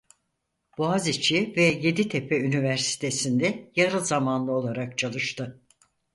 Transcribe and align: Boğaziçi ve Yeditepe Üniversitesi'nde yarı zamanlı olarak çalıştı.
Boğaziçi 0.77 1.53
ve 1.57 1.61
Yeditepe 1.63 2.37
Üniversitesi'nde 2.39 3.71
yarı 3.75 4.01
zamanlı 4.01 4.51
olarak 4.51 4.97
çalıştı. 4.97 5.61